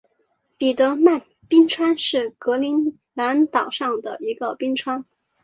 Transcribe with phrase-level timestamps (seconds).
[0.57, 5.05] 彼得曼冰川是格陵兰岛上的一个冰川。